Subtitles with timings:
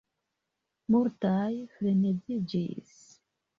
[0.95, 2.99] Multaj freneziĝis.